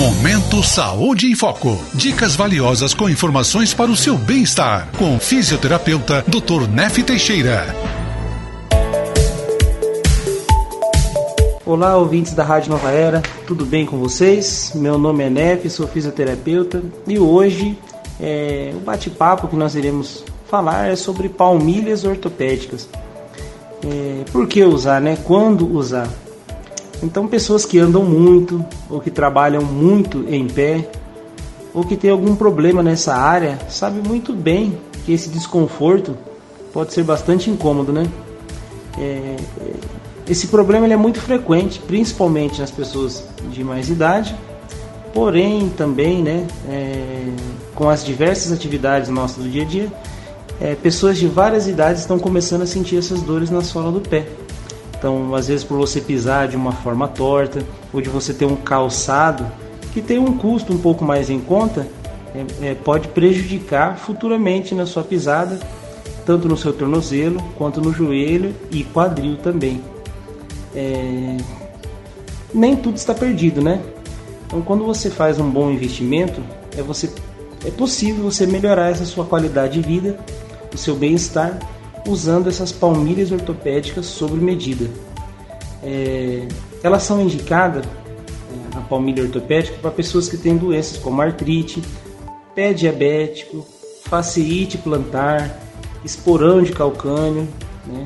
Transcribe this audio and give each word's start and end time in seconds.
Momento 0.00 0.62
Saúde 0.62 1.26
em 1.26 1.34
Foco. 1.34 1.76
Dicas 1.92 2.34
valiosas 2.34 2.94
com 2.94 3.06
informações 3.06 3.74
para 3.74 3.90
o 3.90 3.96
seu 3.96 4.16
bem-estar. 4.16 4.88
Com 4.96 5.14
o 5.14 5.20
fisioterapeuta 5.20 6.24
Dr. 6.26 6.66
Nef 6.66 7.02
Teixeira. 7.02 7.66
Olá, 11.66 11.98
ouvintes 11.98 12.32
da 12.32 12.42
Rádio 12.42 12.70
Nova 12.70 12.90
Era, 12.90 13.20
tudo 13.46 13.66
bem 13.66 13.84
com 13.84 13.98
vocês? 13.98 14.72
Meu 14.74 14.96
nome 14.96 15.22
é 15.22 15.28
Nef, 15.28 15.68
sou 15.68 15.86
fisioterapeuta 15.86 16.82
e 17.06 17.18
hoje 17.18 17.78
é, 18.18 18.72
o 18.74 18.80
bate-papo 18.80 19.48
que 19.48 19.56
nós 19.56 19.74
iremos 19.74 20.24
falar 20.48 20.88
é 20.88 20.96
sobre 20.96 21.28
palmilhas 21.28 22.04
ortopédicas. 22.04 22.88
É, 23.84 24.24
por 24.32 24.48
que 24.48 24.64
usar, 24.64 24.98
né? 24.98 25.18
Quando 25.22 25.70
usar? 25.70 26.08
Então, 27.02 27.26
pessoas 27.26 27.64
que 27.64 27.78
andam 27.78 28.04
muito 28.04 28.64
ou 28.88 29.00
que 29.00 29.10
trabalham 29.10 29.62
muito 29.62 30.24
em 30.28 30.46
pé 30.46 30.90
ou 31.72 31.84
que 31.84 31.96
tem 31.96 32.10
algum 32.10 32.34
problema 32.34 32.82
nessa 32.82 33.14
área, 33.14 33.58
sabe 33.68 34.06
muito 34.06 34.32
bem 34.32 34.78
que 35.04 35.12
esse 35.12 35.28
desconforto 35.28 36.16
pode 36.72 36.92
ser 36.92 37.04
bastante 37.04 37.48
incômodo, 37.48 37.92
né? 37.92 38.08
É, 38.98 39.36
esse 40.28 40.48
problema 40.48 40.86
é 40.86 40.96
muito 40.96 41.20
frequente, 41.20 41.80
principalmente 41.80 42.60
nas 42.60 42.70
pessoas 42.70 43.24
de 43.50 43.64
mais 43.64 43.88
idade, 43.88 44.34
porém 45.12 45.68
também, 45.70 46.22
né, 46.22 46.46
é, 46.68 47.32
com 47.74 47.88
as 47.88 48.04
diversas 48.04 48.52
atividades 48.52 49.08
nossas 49.08 49.42
do 49.42 49.50
dia 49.50 49.62
a 49.62 49.64
dia, 49.64 49.92
é, 50.60 50.74
pessoas 50.74 51.18
de 51.18 51.26
várias 51.26 51.66
idades 51.66 52.02
estão 52.02 52.18
começando 52.18 52.62
a 52.62 52.66
sentir 52.66 52.96
essas 52.96 53.22
dores 53.22 53.50
na 53.50 53.62
sola 53.62 53.90
do 53.90 54.00
pé. 54.00 54.26
Então, 55.00 55.34
às 55.34 55.48
vezes 55.48 55.64
por 55.64 55.78
você 55.78 55.98
pisar 55.98 56.46
de 56.46 56.56
uma 56.56 56.72
forma 56.72 57.08
torta, 57.08 57.64
ou 57.90 58.02
de 58.02 58.10
você 58.10 58.34
ter 58.34 58.44
um 58.44 58.54
calçado 58.54 59.46
que 59.94 60.02
tem 60.02 60.18
um 60.18 60.36
custo 60.36 60.74
um 60.74 60.78
pouco 60.78 61.02
mais 61.02 61.30
em 61.30 61.40
conta, 61.40 61.88
é, 62.34 62.68
é, 62.68 62.74
pode 62.74 63.08
prejudicar 63.08 63.96
futuramente 63.96 64.74
na 64.74 64.84
sua 64.84 65.02
pisada, 65.02 65.58
tanto 66.26 66.46
no 66.46 66.54
seu 66.54 66.74
tornozelo 66.74 67.42
quanto 67.56 67.80
no 67.80 67.94
joelho 67.94 68.54
e 68.70 68.84
quadril 68.84 69.38
também. 69.38 69.80
É... 70.76 71.38
Nem 72.52 72.76
tudo 72.76 72.98
está 72.98 73.14
perdido, 73.14 73.62
né? 73.62 73.80
Então, 74.46 74.60
quando 74.60 74.84
você 74.84 75.08
faz 75.08 75.40
um 75.40 75.48
bom 75.48 75.70
investimento, 75.70 76.42
é, 76.76 76.82
você, 76.82 77.10
é 77.64 77.70
possível 77.70 78.22
você 78.22 78.46
melhorar 78.46 78.90
essa 78.90 79.06
sua 79.06 79.24
qualidade 79.24 79.80
de 79.80 79.88
vida, 79.88 80.18
o 80.74 80.76
seu 80.76 80.94
bem-estar 80.94 81.58
usando 82.10 82.48
essas 82.48 82.72
palmilhas 82.72 83.30
ortopédicas 83.30 84.06
sobre 84.06 84.40
medida. 84.40 84.90
É, 85.82 86.46
elas 86.82 87.02
são 87.02 87.20
indicadas, 87.20 87.84
é, 87.84 88.78
a 88.78 88.80
palmilha 88.80 89.22
ortopédica, 89.22 89.78
para 89.80 89.90
pessoas 89.90 90.28
que 90.28 90.36
têm 90.36 90.56
doenças 90.56 90.98
como 90.98 91.22
artrite, 91.22 91.82
pé 92.54 92.72
diabético, 92.72 93.66
fasciite 94.04 94.76
plantar, 94.76 95.58
esporão 96.04 96.62
de 96.62 96.72
calcânio. 96.72 97.48
Né? 97.86 98.04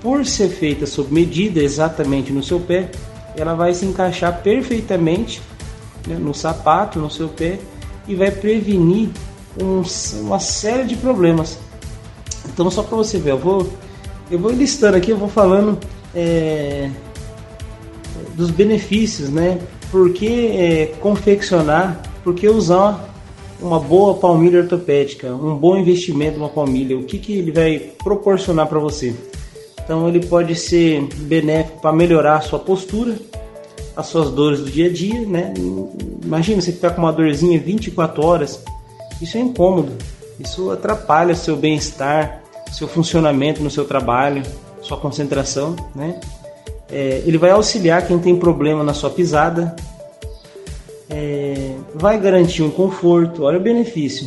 Por 0.00 0.24
ser 0.24 0.48
feita 0.48 0.86
sob 0.86 1.12
medida 1.12 1.60
exatamente 1.60 2.32
no 2.32 2.42
seu 2.42 2.60
pé, 2.60 2.90
ela 3.36 3.54
vai 3.54 3.74
se 3.74 3.84
encaixar 3.84 4.42
perfeitamente 4.42 5.42
né, 6.06 6.16
no 6.16 6.34
sapato, 6.34 6.98
no 6.98 7.10
seu 7.10 7.28
pé 7.28 7.58
e 8.06 8.14
vai 8.14 8.30
prevenir 8.30 9.10
um, 9.60 9.82
uma 10.20 10.40
série 10.40 10.84
de 10.84 10.96
problemas 10.96 11.58
então 12.52 12.70
só 12.70 12.82
para 12.82 12.96
você 12.96 13.18
ver, 13.18 13.30
eu 13.30 13.38
vou, 13.38 13.66
eu 14.30 14.38
vou 14.38 14.50
listando 14.50 14.96
aqui, 14.96 15.10
eu 15.10 15.16
vou 15.16 15.28
falando 15.28 15.78
é, 16.14 16.90
dos 18.34 18.50
benefícios, 18.50 19.30
né? 19.30 19.58
Por 19.90 20.12
que 20.12 20.46
é, 20.48 20.86
confeccionar, 21.00 22.00
por 22.22 22.34
que 22.34 22.48
usar 22.48 23.08
uma 23.60 23.78
boa 23.78 24.14
palmilha 24.14 24.60
ortopédica, 24.60 25.32
um 25.34 25.56
bom 25.56 25.76
investimento 25.76 26.38
numa 26.38 26.48
palmilha, 26.48 26.96
o 26.96 27.04
que, 27.04 27.18
que 27.18 27.38
ele 27.38 27.52
vai 27.52 27.78
proporcionar 28.02 28.66
para 28.66 28.78
você? 28.78 29.14
Então 29.84 30.08
ele 30.08 30.24
pode 30.26 30.54
ser 30.54 31.06
benéfico 31.18 31.80
para 31.80 31.92
melhorar 31.92 32.36
a 32.36 32.40
sua 32.40 32.58
postura, 32.58 33.16
as 33.96 34.06
suas 34.06 34.30
dores 34.30 34.60
do 34.60 34.70
dia 34.70 34.86
a 34.86 34.92
dia, 34.92 35.20
né? 35.26 35.52
Imagina 36.24 36.60
você 36.60 36.72
ficar 36.72 36.90
com 36.90 37.02
uma 37.02 37.12
dorzinha 37.12 37.58
24 37.58 38.24
horas, 38.24 38.62
isso 39.20 39.36
é 39.36 39.40
incômodo, 39.40 39.92
isso 40.38 40.70
atrapalha 40.70 41.34
seu 41.34 41.56
bem-estar, 41.56 42.42
seu 42.72 42.88
funcionamento 42.88 43.62
no 43.62 43.70
seu 43.70 43.84
trabalho, 43.84 44.42
sua 44.80 44.96
concentração, 44.96 45.76
né? 45.94 46.20
É, 46.90 47.22
ele 47.24 47.38
vai 47.38 47.50
auxiliar 47.50 48.06
quem 48.06 48.18
tem 48.18 48.36
problema 48.36 48.84
na 48.84 48.92
sua 48.92 49.08
pisada, 49.08 49.74
é, 51.08 51.74
vai 51.94 52.18
garantir 52.18 52.62
um 52.62 52.70
conforto, 52.70 53.44
olha 53.44 53.58
o 53.58 53.62
benefício, 53.62 54.26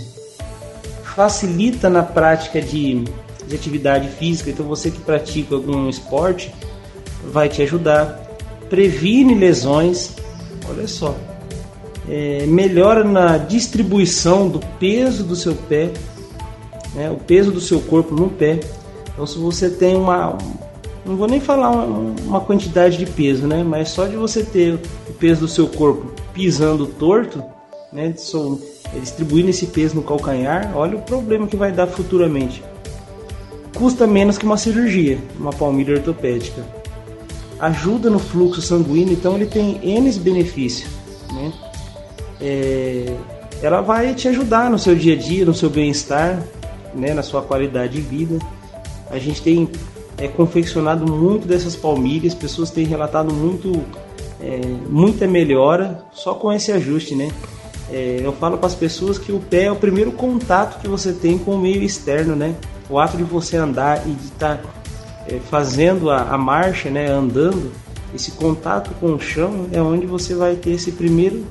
facilita 1.15 1.89
na 1.89 2.01
prática 2.01 2.61
de, 2.61 3.03
de 3.47 3.55
atividade 3.55 4.09
física, 4.09 4.49
então 4.49 4.65
você 4.65 4.89
que 4.89 4.99
pratica 4.99 5.53
algum 5.53 5.87
esporte 5.89 6.53
vai 7.31 7.49
te 7.49 7.61
ajudar, 7.61 8.19
previne 8.69 9.35
lesões, 9.35 10.13
olha 10.69 10.87
só, 10.87 11.15
é, 12.09 12.45
melhora 12.45 13.03
na 13.03 13.37
distribuição 13.37 14.47
do 14.47 14.59
peso 14.79 15.23
do 15.23 15.35
seu 15.35 15.55
pé, 15.55 15.91
né, 16.93 17.09
o 17.09 17.17
peso 17.17 17.51
do 17.51 17.59
seu 17.59 17.79
corpo 17.81 18.15
no 18.15 18.29
pé. 18.29 18.59
Então, 19.13 19.25
se 19.25 19.37
você 19.37 19.69
tem 19.69 19.95
uma, 19.95 20.37
não 21.05 21.15
vou 21.15 21.27
nem 21.27 21.39
falar 21.39 21.71
uma, 21.71 22.41
quantidade 22.41 22.97
de 22.97 23.05
peso, 23.05 23.47
né, 23.47 23.63
mas 23.63 23.89
só 23.89 24.05
de 24.05 24.15
você 24.15 24.43
ter 24.43 24.79
o 25.09 25.13
peso 25.13 25.41
do 25.41 25.47
seu 25.47 25.67
corpo 25.67 26.13
pisando 26.33 26.85
torto, 26.85 27.43
né, 27.91 28.13
distribuindo 28.99 29.49
esse 29.49 29.67
peso 29.67 29.95
no 29.95 30.03
calcanhar, 30.03 30.71
olha 30.75 30.97
o 30.97 31.01
problema 31.01 31.47
que 31.47 31.55
vai 31.55 31.71
dar 31.71 31.87
futuramente. 31.87 32.63
Custa 33.73 34.07
menos 34.07 34.37
que 34.37 34.45
uma 34.45 34.57
cirurgia, 34.57 35.17
uma 35.37 35.51
palmilha 35.51 35.95
ortopédica. 35.95 36.65
Ajuda 37.59 38.09
no 38.09 38.19
fluxo 38.19 38.61
sanguíneo, 38.61 39.13
então 39.13 39.35
ele 39.35 39.45
tem 39.45 39.79
N 39.83 40.11
benefícios. 40.19 40.89
Né? 41.33 41.51
É, 42.45 43.15
ela 43.63 43.81
vai 43.81 44.13
te 44.13 44.27
ajudar 44.27 44.69
no 44.69 44.77
seu 44.77 44.93
dia 44.95 45.15
a 45.15 45.17
dia, 45.17 45.43
no 45.43 45.53
seu 45.53 45.67
bem-estar, 45.69 46.43
né, 46.93 47.13
na 47.13 47.23
sua 47.23 47.41
qualidade 47.41 47.93
de 47.93 48.01
vida. 48.01 48.37
A 49.09 49.17
gente 49.17 49.41
tem 49.41 49.67
é, 50.17 50.27
confeccionado 50.27 51.11
muito 51.11 51.47
dessas 51.47 51.75
palmilhas, 51.75 52.35
pessoas 52.35 52.69
têm 52.69 52.85
relatado 52.85 53.33
muito, 53.33 53.83
é, 54.39 54.61
muita 54.87 55.27
melhora 55.27 56.03
só 56.13 56.35
com 56.35 56.53
esse 56.53 56.71
ajuste, 56.71 57.15
né? 57.15 57.31
É, 57.91 58.19
eu 58.23 58.31
falo 58.33 58.57
para 58.57 58.67
as 58.67 58.75
pessoas 58.75 59.17
que 59.17 59.31
o 59.31 59.39
pé 59.39 59.63
é 59.63 59.71
o 59.71 59.75
primeiro 59.75 60.11
contato 60.11 60.79
que 60.79 60.87
você 60.87 61.13
tem 61.13 61.37
com 61.37 61.55
o 61.55 61.57
meio 61.57 61.81
externo, 61.83 62.35
né? 62.35 62.55
O 62.89 62.99
ato 62.99 63.17
de 63.17 63.23
você 63.23 63.57
andar 63.57 64.07
e 64.07 64.11
de 64.11 64.25
estar 64.25 64.57
tá, 64.57 64.69
é, 65.27 65.39
fazendo 65.49 66.09
a, 66.09 66.21
a, 66.21 66.37
marcha, 66.37 66.89
né, 66.89 67.07
andando, 67.07 67.71
esse 68.13 68.31
contato 68.31 68.91
com 68.99 69.13
o 69.13 69.19
chão 69.19 69.67
é 69.71 69.81
onde 69.81 70.05
você 70.05 70.35
vai 70.35 70.55
ter 70.55 70.71
esse 70.71 70.91
primeiro, 70.91 71.43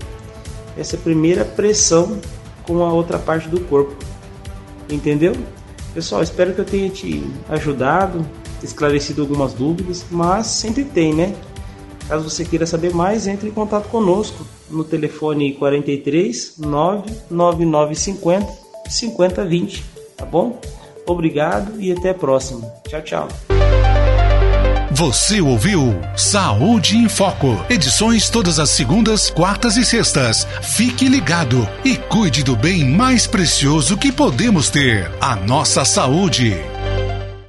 essa 0.77 0.97
primeira 0.97 1.45
pressão 1.45 2.19
com 2.67 2.85
a 2.85 2.93
outra 2.93 3.19
parte 3.19 3.49
do 3.49 3.61
corpo. 3.61 3.95
Entendeu? 4.91 5.35
Pessoal, 5.93 6.23
espero 6.23 6.53
que 6.55 6.61
eu 6.61 6.65
tenha 6.65 6.91
te 6.91 7.23
ajudado, 7.49 8.27
esclarecido 8.63 9.23
algumas 9.23 9.53
dúvidas, 9.53 10.05
mas 10.11 10.47
sempre 10.49 10.85
tem, 10.85 11.15
né? 11.15 11.35
Caso 12.09 12.29
você 12.29 12.45
queira 12.45 12.67
saber 12.67 12.93
mais, 12.95 13.27
entre 13.27 13.49
em 13.49 13.53
contato 13.53 13.89
conosco 13.89 14.45
no 14.69 14.85
telefone 14.85 15.55
43 15.55 16.59
99950 16.59 18.53
5020, 18.91 19.85
tá 20.17 20.27
bom? 20.27 20.61
Obrigado 21.07 21.81
e 21.81 21.93
até 21.93 22.11
a 22.11 22.15
próxima. 22.15 22.61
Tchau, 22.89 23.03
tchau. 23.03 23.29
Você 24.95 25.41
ouviu 25.41 26.01
Saúde 26.17 26.97
em 26.97 27.09
Foco. 27.09 27.61
Edições 27.69 28.31
todas 28.31 28.61
as 28.61 28.71
segundas, 28.71 29.29
quartas 29.29 29.77
e 29.77 29.85
sextas. 29.85 30.47
Fique 30.63 31.09
ligado 31.09 31.69
e 31.85 31.97
cuide 31.97 32.45
do 32.45 32.55
bem 32.55 32.85
mais 32.89 33.27
precioso 33.27 33.97
que 33.97 34.13
podemos 34.13 34.71
ter: 34.71 35.11
a 35.21 35.35
nossa 35.35 35.85
saúde. 35.85 36.74